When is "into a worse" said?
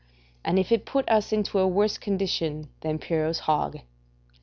1.31-1.99